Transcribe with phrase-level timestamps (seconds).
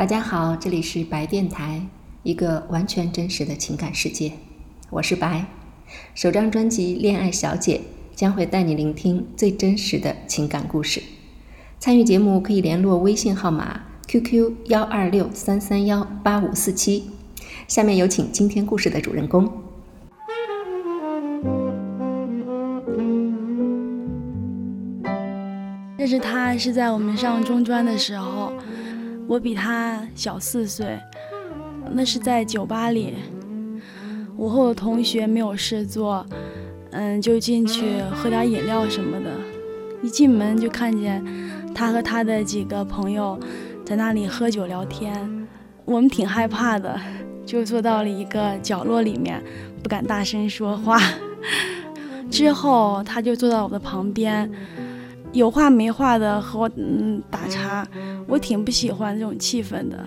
[0.00, 1.82] 大家好，这里是白电台，
[2.22, 4.32] 一个完全真实的情感世界。
[4.88, 5.44] 我是白，
[6.14, 7.82] 首张专辑《恋爱小姐》
[8.16, 11.02] 将会带你聆听最真实的情感故事。
[11.78, 17.10] 参与节目可以联络微信号码 QQ 幺二六三三幺八五四七。
[17.68, 19.52] 下面有请今天故事的主人公。
[25.98, 28.54] 认识他是在我们上中专的时候。
[29.30, 30.98] 我比他小四岁，
[31.92, 33.14] 那是在酒吧里。
[34.36, 36.26] 我和我同学没有事做，
[36.90, 39.30] 嗯，就进去喝点饮料什么的。
[40.02, 41.24] 一进门就看见
[41.72, 43.38] 他和他的几个朋友
[43.84, 45.46] 在那里喝酒聊天。
[45.84, 47.00] 我们挺害怕的，
[47.46, 49.40] 就坐到了一个角落里面，
[49.80, 51.00] 不敢大声说话。
[52.28, 54.50] 之后他就坐到我的旁边。
[55.32, 57.86] 有话没话的和我嗯打岔，
[58.26, 60.04] 我挺不喜欢这种气氛的，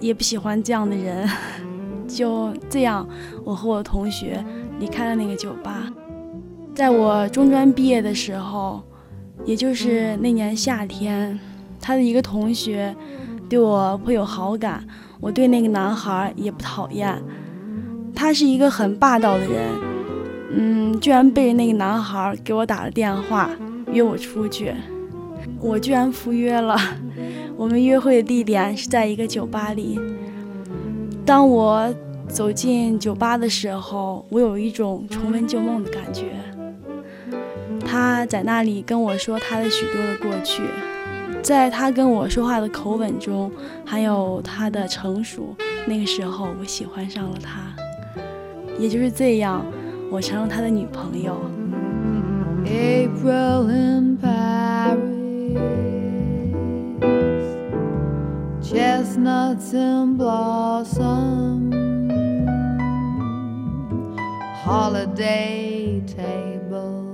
[0.00, 1.28] 也不喜欢这样的人。
[2.08, 3.08] 就这样，
[3.44, 4.44] 我和我同学
[4.78, 5.88] 离开了那个酒吧。
[6.74, 8.82] 在我中专毕业的时候，
[9.44, 11.38] 也就是那年夏天，
[11.80, 12.94] 他的一个同学
[13.48, 14.84] 对我颇有好感，
[15.20, 17.22] 我对那个男孩也不讨厌。
[18.14, 19.70] 他是一个很霸道的人，
[20.54, 23.48] 嗯，居然被那个男孩给我打了电话。
[23.92, 24.72] 约我出去，
[25.60, 26.76] 我居然赴约了。
[27.56, 30.00] 我们约会的地点是在一个酒吧里。
[31.24, 31.94] 当我
[32.26, 36.32] 走进酒吧的时候，我有一种重温旧梦的感觉。
[37.84, 40.62] 他在那里跟我说他的许多的过去，
[41.42, 43.52] 在他跟我说话的口吻中，
[43.84, 45.54] 还有他的成熟。
[45.86, 47.74] 那个时候，我喜欢上了他。
[48.78, 49.64] 也就是这样，
[50.10, 51.36] 我成了他的女朋友。
[52.74, 55.02] April in Paris,
[58.66, 61.70] chestnuts in blossom,
[64.64, 67.10] holiday tables.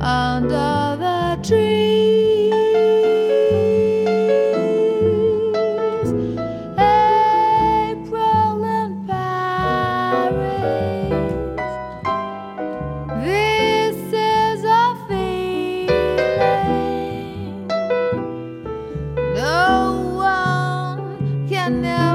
[0.00, 0.87] Under
[21.70, 22.07] 他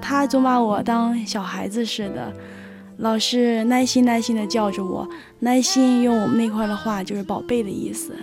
[0.00, 2.32] 他总把我当小孩子似的，
[2.98, 5.08] 老是耐心耐心的叫着我。
[5.40, 8.14] 耐心用我们那块的话就是“宝贝”的意思。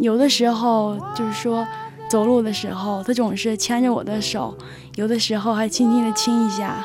[0.00, 1.66] 有的时候就是说
[2.08, 4.56] 走路的时候，他总是牵着我的手，
[4.96, 6.84] 有的时候还轻轻的亲一下，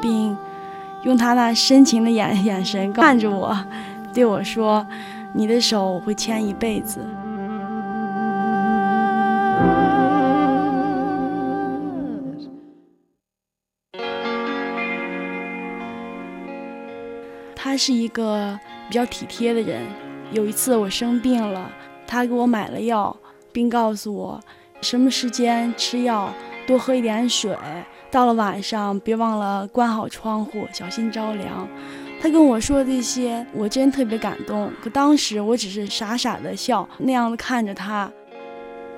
[0.00, 0.36] 并
[1.04, 3.56] 用他那深情的眼眼神看着我，
[4.12, 4.86] 对我说
[5.34, 7.00] ：“你的手我会牵一辈子。”
[17.74, 18.56] 他是一个
[18.88, 19.82] 比较体贴的人。
[20.30, 21.68] 有一次我生病了，
[22.06, 23.16] 他给我买了药，
[23.50, 24.40] 并告诉我
[24.80, 26.32] 什么时间吃药，
[26.68, 27.52] 多喝一点水。
[28.12, 31.68] 到了晚上，别忘了关好窗户，小心着凉。
[32.22, 34.70] 他跟我说这些，我真特别感动。
[34.80, 38.08] 可当时我只是傻傻的笑，那样的看着他。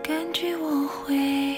[0.03, 1.57] 感觉我会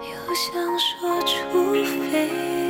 [0.00, 1.74] 又想说，除
[2.10, 2.69] 非。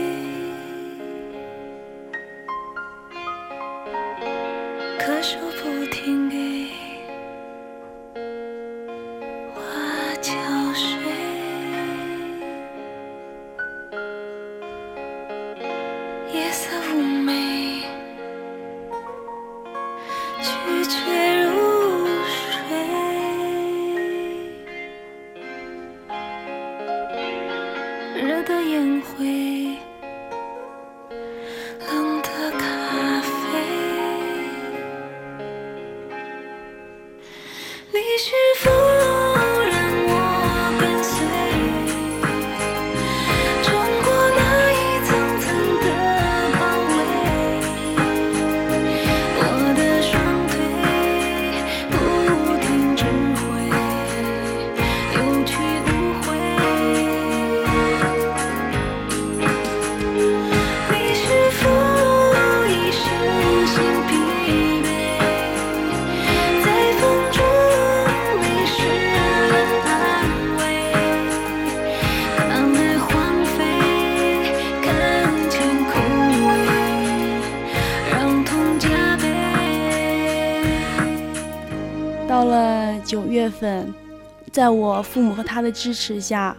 [84.53, 86.57] 在我父母和他的支持下，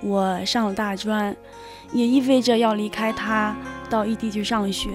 [0.00, 1.34] 我上了大专，
[1.92, 3.56] 也意味着要离开他
[3.90, 4.88] 到异地去上学，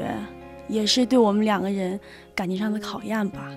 [0.67, 1.99] 也是对我们两个人
[2.33, 3.49] 感情上的考验吧。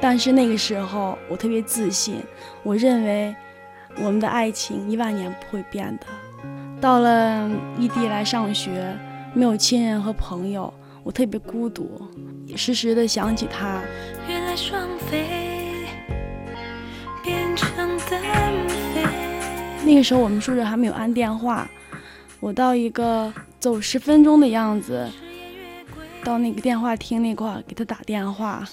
[0.00, 2.16] 但是那个时候我特别自信，
[2.62, 3.34] 我认为
[3.96, 6.06] 我们的爱情一万年不会变的。
[6.80, 8.96] 到了异地来上学，
[9.34, 10.72] 没有亲人和朋友，
[11.02, 12.00] 我特别孤独，
[12.56, 13.82] 时时的想起他。
[14.26, 15.49] 原来双飞
[19.90, 21.68] 那个时候我们宿舍还没有安电话，
[22.38, 25.10] 我到一个走十分钟的样子，
[26.22, 28.64] 到那个电话厅那块给他打电话。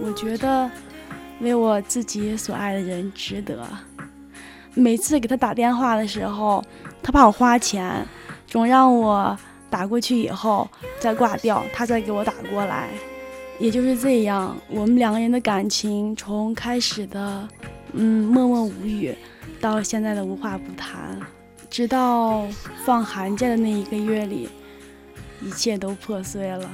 [0.00, 0.70] 我觉得
[1.40, 3.68] 为我自己所爱的人值得。
[4.72, 6.64] 每次给他打电话的时候，
[7.02, 8.02] 他怕我花钱，
[8.46, 10.66] 总让我打过去以后
[10.98, 12.88] 再挂掉，他再给我打过来。
[13.58, 17.46] 也就是这样，我们两个人的感情从开始的
[17.92, 19.14] 嗯默默无语，
[19.60, 21.20] 到现在的无话不谈，
[21.68, 22.46] 直到
[22.84, 24.48] 放寒假的那一个月里，
[25.42, 26.70] 一切都破碎了。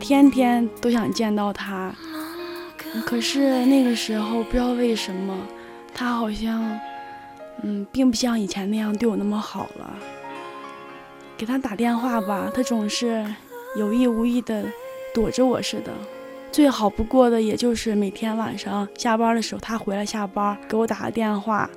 [0.00, 1.94] 天天都想见到他，
[3.06, 5.36] 可是那个时候不知道为什么，
[5.94, 6.80] 他好像，
[7.62, 9.94] 嗯，并不像以前那样对我那么好了。
[11.36, 13.24] 给他打电话吧，他总是
[13.76, 14.64] 有意无意的
[15.14, 15.92] 躲着我似的。
[16.50, 21.70] 最好不过的，也就是每天晚上下班的时候，他回来下班给我打个电话，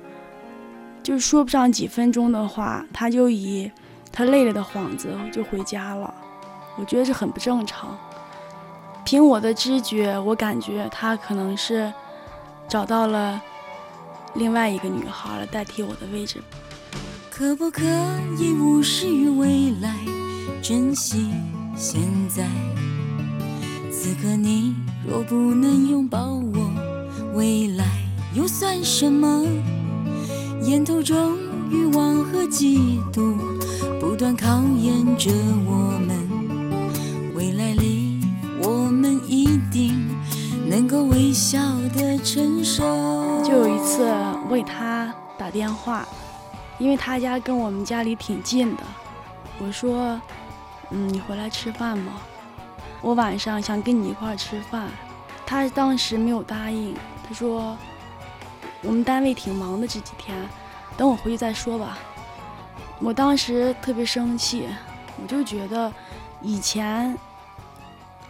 [1.02, 3.70] 就说不上几分钟的话，他就以。
[4.16, 6.14] 他累了的幌子就回家了，
[6.78, 7.98] 我觉得这很不正常。
[9.04, 11.92] 凭我的知觉，我感觉他可能是
[12.66, 13.40] 找到了
[14.34, 16.42] 另外一个女孩来代替我的位置。
[17.30, 17.82] 可不可
[18.38, 19.94] 以无视于未来，
[20.62, 21.30] 珍惜
[21.76, 22.48] 现在？
[23.92, 24.74] 此刻你
[25.06, 26.70] 若不能拥抱我，
[27.34, 27.84] 未来
[28.34, 29.44] 又算什么？
[30.62, 31.36] 烟头中
[31.70, 33.34] 欲望和嫉妒。
[34.00, 35.30] 不断考验着
[35.66, 35.98] 我
[41.34, 41.58] 笑
[41.92, 42.84] 的承受。
[43.42, 44.04] 就有一次，
[44.48, 46.06] 我给他打电话，
[46.78, 48.82] 因为他家跟我们家里挺近的。
[49.58, 50.20] 我说
[50.90, 52.12] ：“嗯，你回来吃饭吗？
[53.02, 54.88] 我晚上想跟你一块吃饭。”
[55.44, 56.94] 他当时没有答应，
[57.28, 57.76] 他说
[58.82, 60.36] ：“我们单位挺忙的这几天，
[60.96, 61.98] 等我回去再说吧。”
[63.00, 64.68] 我当时特别生气，
[65.20, 65.92] 我就觉得，
[66.40, 67.14] 以前，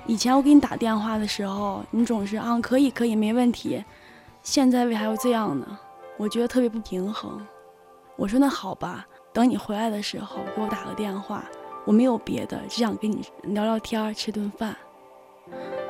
[0.06, 3.82] 以前我给你打电话的时候，你总是啊可以可以没问题，
[4.42, 5.78] 现在为啥要这样呢？
[6.16, 7.40] 我觉得特别不平衡。
[8.16, 11.44] 我说那好吧，等你回来的时候给我打个电话，
[11.84, 14.76] 我没有别的，只想跟你聊聊天，吃顿饭。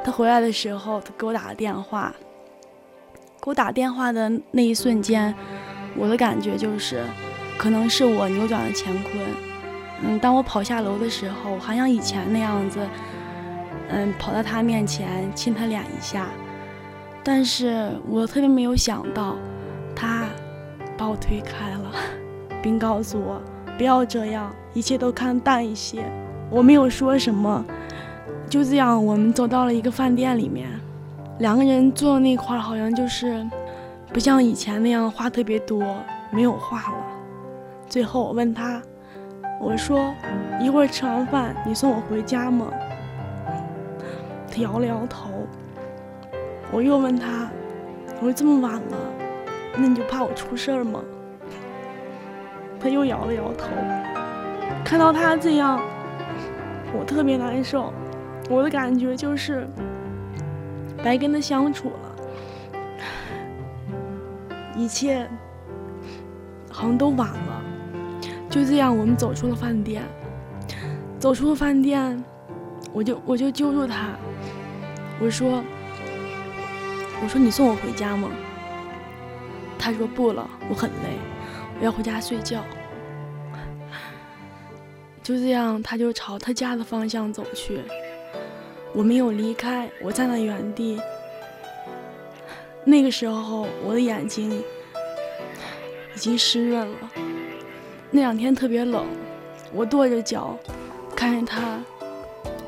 [0.04, 2.14] 他回来的时候，他给我打个电话，
[3.42, 5.34] 给我打电话的那一瞬间，
[5.96, 7.04] 我的感觉就是。
[7.56, 9.12] 可能是我扭转了乾坤，
[10.02, 12.80] 嗯，当我跑下楼的时候，还像以前那样子，
[13.90, 16.26] 嗯，跑到他面前亲他脸一下，
[17.22, 19.36] 但是我特别没有想到，
[19.94, 20.24] 他
[20.96, 21.92] 把我推开了，
[22.62, 23.40] 并告诉我
[23.76, 26.04] 不要这样，一切都看淡一些。
[26.50, 27.64] 我没有说什么，
[28.48, 30.68] 就这样，我们走到了一个饭店里面，
[31.38, 33.44] 两个人坐那块儿，好像就是
[34.12, 35.82] 不像以前那样话特别多，
[36.30, 36.98] 没有话了。
[37.88, 38.80] 最后我问他，
[39.60, 40.14] 我说
[40.60, 42.66] ：“一会儿吃完饭你送我回家吗？”
[44.54, 45.30] 他摇了摇头。
[46.70, 47.50] 我又问他
[48.20, 48.96] ：“我说这么晚了，
[49.76, 51.02] 那你就怕我出事儿吗？”
[52.78, 53.66] 他又摇了摇头。
[54.84, 55.80] 看到他这样，
[56.96, 57.92] 我特别难受。
[58.48, 59.66] 我的感觉就是
[61.02, 62.78] 白跟他相处了，
[64.76, 65.28] 一切
[66.70, 67.62] 好像都晚了。
[68.48, 70.04] 就这样，我们走出了饭店。
[71.18, 72.22] 走出了饭店，
[72.92, 74.10] 我就我就揪住他，
[75.20, 75.62] 我说
[77.22, 78.30] ：“我说你送我回家吗？”
[79.78, 81.18] 他说：“不了，我很累，
[81.78, 82.62] 我要回家睡觉。”
[85.22, 87.80] 就这样，他就朝他家的方向走去。
[88.92, 91.00] 我没有离开，我站在原地。
[92.84, 94.62] 那个时候，我的眼睛
[96.14, 97.10] 已经湿润了。
[98.10, 99.06] 那两天特别冷，
[99.72, 100.56] 我跺着脚，
[101.16, 101.82] 看着他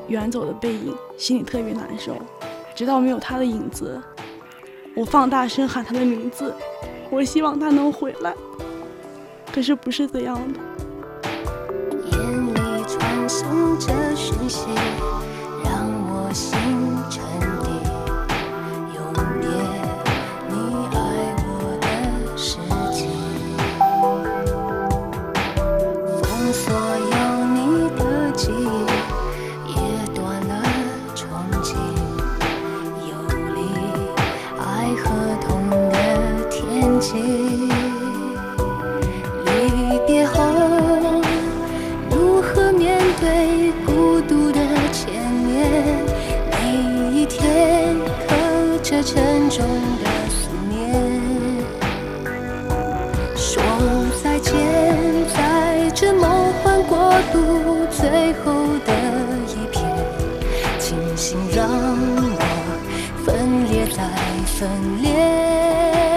[0.08, 2.16] 远走的背影，心里特别难受。
[2.76, 3.98] 直到没有他的影子，
[4.94, 6.54] 我放大声喊他的名字，
[7.10, 8.34] 我希望他能回来。
[9.50, 10.60] 可是不是这样的。
[12.12, 14.66] 眼里传送着讯息。
[63.56, 64.02] 分裂再
[64.44, 66.15] 分裂。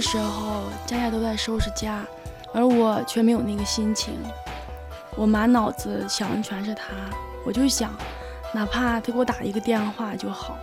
[0.00, 2.04] 时候，家家都在收拾家，
[2.54, 4.14] 而我却没有那个心情。
[5.16, 6.84] 我满脑子想的全是他，
[7.44, 7.92] 我就想，
[8.54, 10.56] 哪怕他给我打一个电话就好，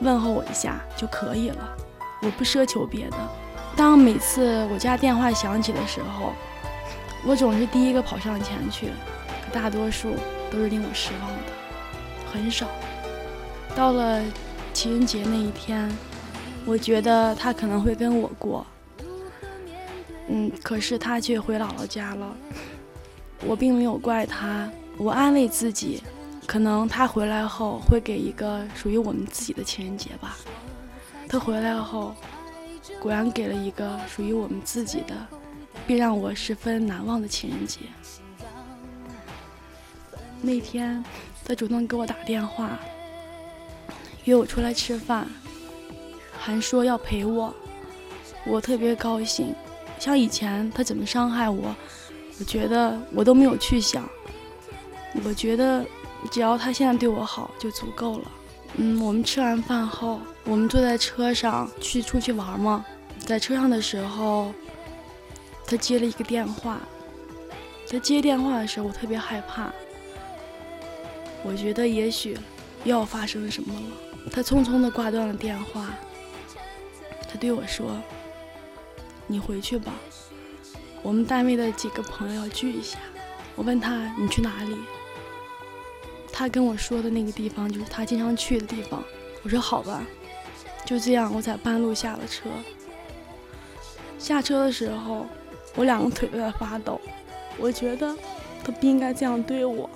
[0.00, 1.76] 问候我一下就可以了。
[2.22, 3.16] 我不奢求别的。
[3.76, 6.32] 当每次我家电话响起的时候，
[7.26, 8.88] 我总是第一个跑上前去，
[9.44, 10.14] 可大多数
[10.50, 12.68] 都是令我失望的，很少。
[13.74, 14.22] 到了
[14.72, 15.90] 情人节那一天，
[16.64, 18.64] 我觉得他可能会跟我过。
[20.28, 22.34] 嗯，可是他却回姥姥家了。
[23.46, 26.02] 我并没有怪他，我安慰自己，
[26.46, 30.36] 可能他回来后会给一个属于我们自己的情人节吧。
[31.28, 32.14] 他回来后，
[33.00, 35.14] 果然给了一个属于我们自己的，
[35.86, 37.80] 并让我十分难忘的情人节。
[40.40, 41.04] 那天，
[41.44, 42.78] 他主动给我打电话，
[44.24, 45.26] 约我出来吃饭，
[46.38, 47.54] 还说要陪我，
[48.46, 49.54] 我特别高兴。
[49.98, 51.74] 像以前他怎么伤害我，
[52.38, 54.08] 我觉得我都没有去想。
[55.24, 55.84] 我觉得
[56.30, 58.30] 只要他现在对我好就足够了。
[58.76, 62.84] 嗯，我们吃完饭后，我们坐在车上去出去玩嘛。
[63.20, 64.52] 在车上的时候，
[65.64, 66.80] 他接了一个电话。
[67.88, 69.72] 他接电话的时候，我特别害怕。
[71.44, 72.36] 我觉得也许
[72.82, 74.30] 又要发生什么了。
[74.32, 75.94] 他匆匆地挂断了电话。
[77.30, 77.96] 他对我说。
[79.26, 79.92] 你回去吧，
[81.02, 82.98] 我们单位的几个朋友要聚一下。
[83.56, 84.76] 我问他你去哪里，
[86.32, 89.02] 他跟我说的那个地方就是他经常去的地方。
[89.42, 90.04] 我说好吧，
[90.84, 92.50] 就这样，我在半路下了车。
[94.18, 95.26] 下车的时候，
[95.76, 97.00] 我两个腿都在发抖。
[97.58, 98.16] 我觉得
[98.64, 99.88] 他不应该这样对我。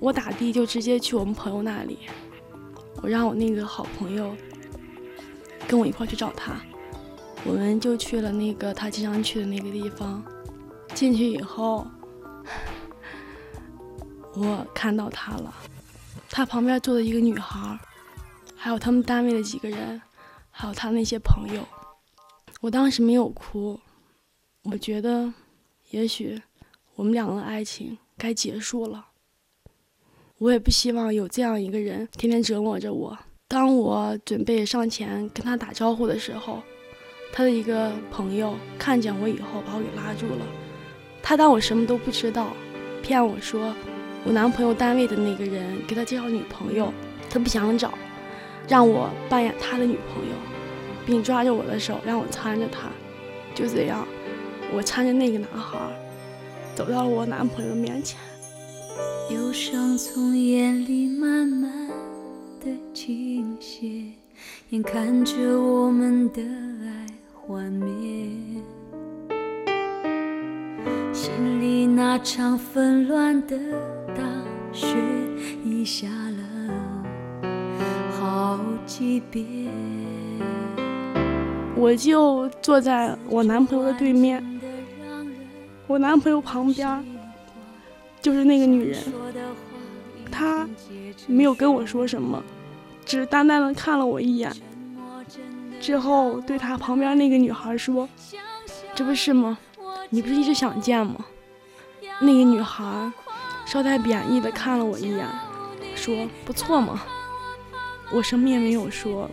[0.00, 1.98] 我打的就直接去我们朋友那里，
[3.02, 4.34] 我让我那个好朋友
[5.68, 6.54] 跟我一块去找他。
[7.44, 10.22] 我们就去了那个他经常去的那个地方。
[10.94, 11.86] 进去以后，
[14.34, 15.54] 我看到他了，
[16.28, 17.78] 他旁边坐的一个女孩，
[18.54, 20.00] 还有他们单位的几个人，
[20.50, 21.66] 还有他那些朋友。
[22.60, 23.80] 我当时没有哭，
[24.64, 25.32] 我觉得
[25.90, 26.40] 也许
[26.94, 29.06] 我们两个的爱情该结束了。
[30.36, 33.18] 我也不希望有这样一个人天天折磨着我。
[33.48, 36.62] 当我准备上前跟他打招呼的时候，
[37.32, 40.46] 他的一个朋友看见我以后把我给拉住了。
[41.22, 42.52] 他当我什么都不知道，
[43.02, 43.74] 骗我说
[44.24, 46.92] 我男朋友单位的那个人给他介绍女朋友，
[47.30, 47.94] 他不想找，
[48.68, 50.34] 让我扮演他的女朋友，
[51.06, 52.90] 并抓着我的手让我搀着他。
[53.54, 54.06] 就这样，
[54.72, 55.78] 我搀着那个男孩
[56.74, 58.18] 走到了我男朋友面前。
[59.30, 61.88] 忧伤从眼里慢慢
[62.60, 63.86] 的倾斜，
[64.70, 66.42] 眼看着我们的
[67.52, 68.30] 幻灭。
[71.12, 73.58] 心里那场纷乱的
[74.16, 74.22] 大
[74.72, 74.96] 雪
[75.62, 77.44] 已下了
[78.18, 79.68] 好几遍。
[81.76, 84.42] 我就坐在我男朋友的对面，
[85.86, 87.04] 我男朋友旁边
[88.22, 88.98] 就是那个女人，
[90.30, 90.66] 她
[91.26, 92.42] 没有跟我说什么，
[93.04, 94.50] 只淡淡的看了我一眼，
[95.82, 98.08] 之后对他旁边那个女孩说
[98.94, 99.58] ：“这不是吗？”
[100.10, 101.24] 你不是一直想见吗？
[102.20, 103.10] 那个女孩
[103.66, 105.26] 稍带贬义的看了我一眼，
[105.96, 107.02] 说：“不错嘛。”
[108.14, 109.28] 我什么也没有说，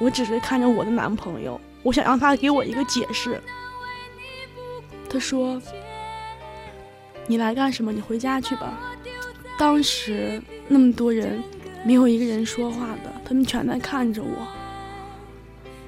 [0.00, 3.40] 我只是看着我的男朋友，我想让他给我一个解释。
[5.08, 5.60] 他说
[7.28, 7.92] ：“你来干什么？
[7.92, 8.76] 你回家去吧。”
[9.56, 11.40] 当时那么多人，
[11.84, 14.48] 没有一个人说话的，他们全在看着我，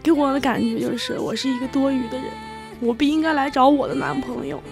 [0.05, 2.27] 给我的感觉就是我是一个多余的人。
[2.81, 4.63] 我不应该来找我的男朋友，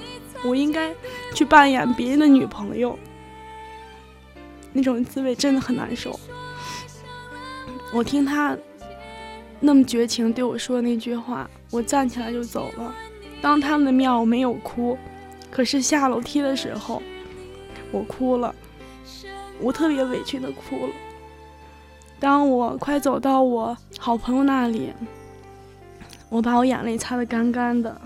[0.44, 0.94] 我应该
[1.32, 2.98] 去扮演别人的女朋友。
[4.74, 6.20] 那种滋味真的很难受。
[7.94, 8.54] 我听他
[9.58, 12.94] 那么绝情对我说的那句话，我站起来就走了。
[13.40, 14.98] 当他们的面我没有哭，
[15.50, 17.02] 可是下楼梯的时候
[17.90, 18.54] 我哭了，
[19.60, 20.92] 我特别委屈的哭了。
[22.20, 24.92] 当我快走到我好朋友那里。
[26.32, 28.00] 我把我眼泪擦得干干的，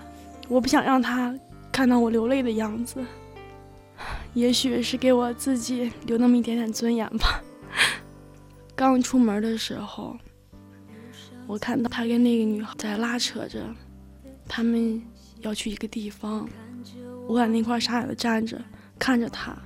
[0.49, 1.33] 我不想让他
[1.71, 3.01] 看到我流泪的样子。
[4.35, 7.41] 也许是给我自己留那么一点点尊严吧。
[8.75, 10.19] 刚出门的时候，
[11.47, 13.63] 我看到他跟那个女孩在拉扯着，
[14.49, 15.01] 他们
[15.43, 16.49] 要去一个地方。
[17.29, 18.61] 我在那块傻傻的站着，
[18.99, 19.57] 看着他，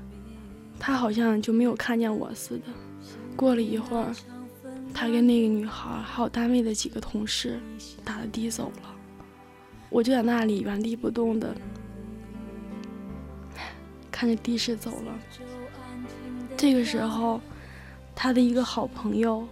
[0.79, 2.65] 他好像就没有看见我似的。
[3.35, 4.15] 过了一会儿。
[4.93, 7.61] 他跟那个女孩还有单位的几个同事
[8.05, 8.95] 打的的走了，
[9.89, 11.57] 我就在那里原地不动的
[14.11, 15.19] 看着的士走了。
[16.57, 17.41] 这个时候，
[18.15, 19.47] 他的一个好朋友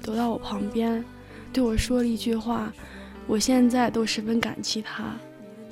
[0.00, 1.04] 走到我旁边，
[1.52, 2.72] 对我说了一句话，
[3.26, 5.14] 我现在都十分感激他。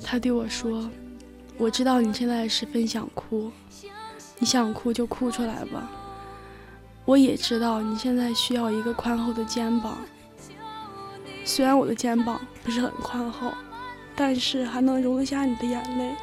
[0.03, 0.89] 他对我说
[1.57, 3.51] ：“我知道你现在十分想哭，
[4.37, 5.89] 你想哭就哭出来吧。”
[7.11, 9.97] 我也知道你现在需要一个宽厚的肩膀，
[11.43, 13.51] 虽然我的肩膀不是很宽厚，
[14.15, 16.15] 但是还能容得下你的眼泪。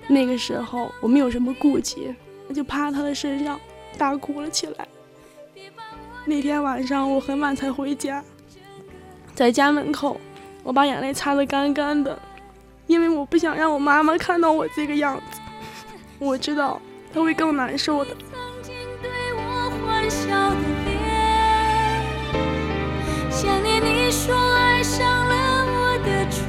[0.08, 2.14] 那个时候我没有什么顾忌，
[2.48, 3.60] 我就趴他的身上
[3.98, 4.88] 大哭了起来。
[6.24, 8.24] 那天晚上我很晚才回家，
[9.34, 10.18] 在家门口，
[10.62, 12.18] 我把眼泪擦得干干的，
[12.86, 15.38] 因为我不想让我妈妈看到我这个样子，
[16.18, 16.80] 我知道
[17.12, 18.16] 她会更难受的。
[20.08, 20.90] 笑的脸，
[23.30, 26.45] 想念你说爱上了我的唇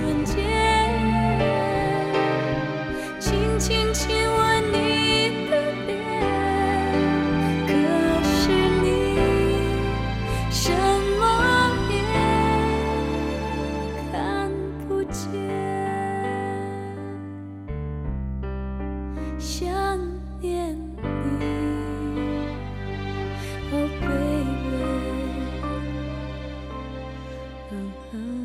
[27.69, 28.36] 嗯嗯。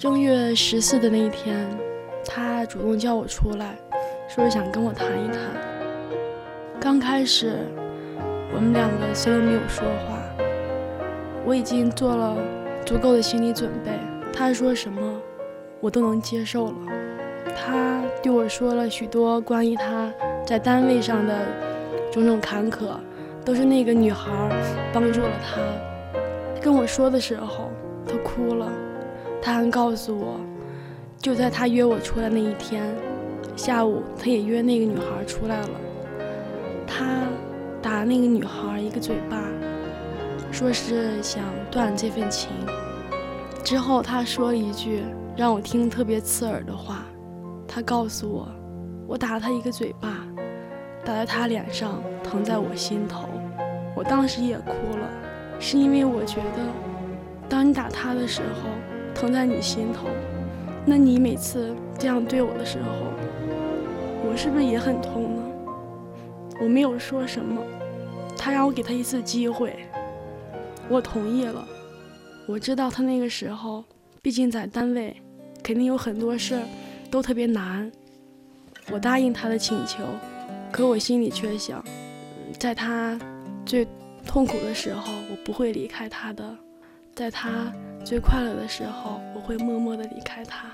[0.00, 1.68] 正月十四的那一天，
[2.24, 3.76] 他主动叫我出来，
[4.30, 5.38] 说是想跟我谈一谈。
[6.80, 7.58] 刚开始，
[8.54, 10.18] 我们两个谁都没有说话，
[11.44, 12.34] 我已经做了
[12.86, 13.90] 足够的心理准备。
[14.32, 15.20] 他说什么，
[15.80, 16.76] 我都能接受了。
[17.54, 20.10] 他对我说了许多关于他
[20.46, 21.38] 在单位上的
[22.10, 22.86] 种种坎坷，
[23.44, 24.30] 都是那个女孩
[24.94, 25.60] 帮助了他。
[26.58, 27.70] 跟我说的时候，
[28.06, 28.66] 他哭了。
[29.42, 30.38] 他还告诉我，
[31.18, 32.94] 就在他约我出来那一天
[33.56, 35.70] 下午，他也约那个女孩出来了。
[36.86, 37.22] 他
[37.80, 39.42] 打那个女孩一个嘴巴，
[40.50, 42.50] 说是想断这份情。
[43.64, 45.02] 之后他说了一句
[45.36, 47.04] 让我听特别刺耳的话，
[47.66, 48.48] 他告诉我，
[49.06, 50.26] 我打了他一个嘴巴，
[51.04, 53.28] 打在他脸上，疼在我心头。
[53.94, 55.08] 我当时也哭了，
[55.58, 56.62] 是因为我觉得，
[57.48, 58.68] 当你打他的时候，
[59.20, 60.08] 疼在你心头，
[60.86, 62.90] 那你每次这样对我的时候，
[64.24, 65.42] 我是不是也很痛呢？
[66.58, 67.62] 我没有说什么，
[68.34, 69.76] 他让我给他一次机会，
[70.88, 71.68] 我同意了。
[72.46, 73.84] 我知道他那个时候，
[74.22, 75.14] 毕竟在单位，
[75.62, 76.62] 肯定有很多事儿
[77.10, 77.92] 都特别难。
[78.90, 79.98] 我答应他的请求，
[80.72, 81.84] 可我心里却想，
[82.58, 83.20] 在他
[83.66, 83.86] 最
[84.26, 86.42] 痛苦的时候，我不会离开他的；
[87.14, 87.70] 在他
[88.04, 90.66] 最快乐的时候，我会默默的离开他。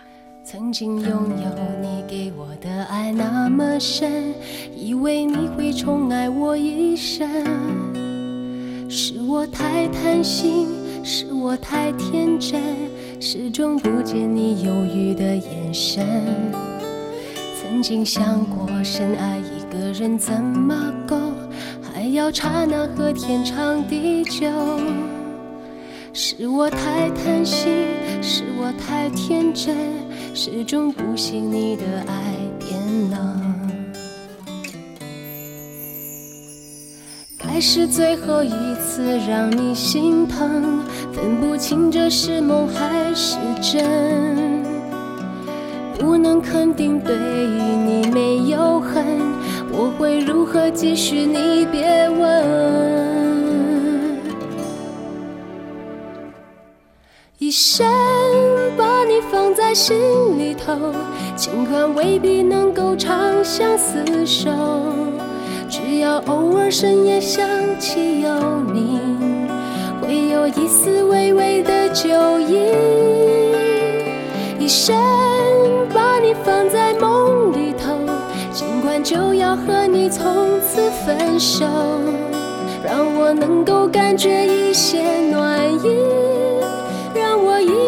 [0.42, 1.50] 曾经拥有
[1.82, 4.32] 你给我的爱那么深，
[4.74, 7.28] 以为你会宠爱我一生。
[8.88, 10.68] 是我太贪心，
[11.04, 12.62] 是我太天真，
[13.20, 16.06] 始终不见你犹豫的眼神。
[17.60, 21.18] 曾经想过深爱一个人怎么够，
[21.82, 24.48] 还要刹那和天长地久。
[26.18, 27.70] 是我太贪心，
[28.22, 29.76] 是我太天真，
[30.35, 33.70] 始终不信你的爱变冷。
[37.37, 44.64] 该是最后一次让你心疼，分不清这是梦还是真。
[45.98, 49.05] 不能肯定对你没有恨，
[49.70, 51.26] 我会如何继续？
[51.26, 53.15] 你别问。
[57.46, 57.87] 一生
[58.76, 59.96] 把你放在心
[60.37, 60.92] 里头，
[61.37, 64.50] 尽管未必能够长相厮守，
[65.68, 68.28] 只要偶尔深夜想起有
[68.74, 68.98] 你，
[70.02, 72.09] 会有一丝微微的酒
[72.40, 72.72] 意。
[74.59, 74.96] 一生
[75.94, 77.96] 把你放在梦里头，
[78.52, 81.64] 尽管就要和你从此分手，
[82.85, 85.96] 让我能够感觉一些暖意。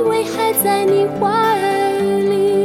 [0.03, 1.57] 为还在你怀
[2.21, 2.59] 里。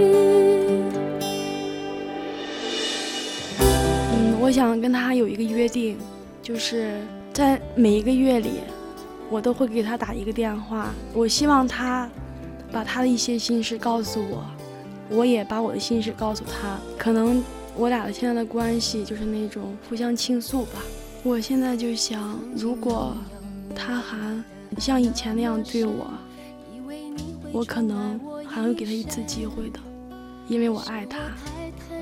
[4.11, 5.97] 嗯，我想跟他有一个约定，
[6.41, 8.61] 就是在每一个月里，
[9.29, 10.93] 我都会给他打一个电话。
[11.13, 12.09] 我希望他
[12.71, 14.45] 把他的一些心事告诉我，
[15.09, 16.77] 我也把我的心事告诉他。
[16.97, 17.43] 可能
[17.75, 20.79] 我俩的现在的关系就是那种互相倾诉吧。
[21.23, 23.15] 我现在就想，如果
[23.75, 24.43] 他还
[24.77, 26.07] 像以前那样对我。
[27.53, 29.79] 我可能还会给他一次机会的，
[30.47, 31.19] 因为我爱他，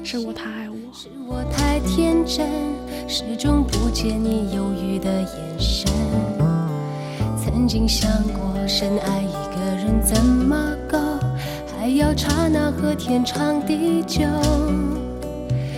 [0.01, 0.77] 胜过他爱我。
[0.93, 2.47] 是我太天真，
[3.05, 5.91] 始终不见你犹豫的眼神。
[7.37, 10.97] 曾经想过，深爱一个人怎么够，
[11.75, 14.21] 还要刹那和天长地久。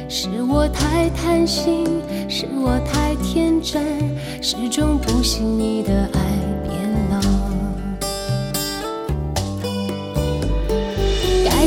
[0.07, 1.83] 是我太贪心，
[2.29, 3.83] 是我太天真，
[4.39, 6.42] 始终不信你的爱。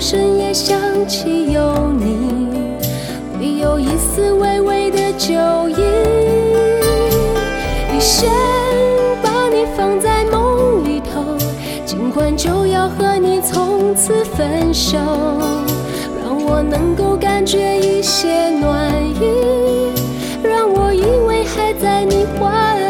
[0.00, 2.48] 深夜想起有你，
[3.38, 5.34] 会有一丝微微的酒
[5.68, 5.76] 意。
[7.94, 8.26] 一生
[9.22, 11.22] 把你放在梦里头，
[11.84, 14.96] 尽管就要和你从此分手，
[16.24, 19.92] 让我能够感觉一些暖意，
[20.42, 22.89] 让我以为还在你怀。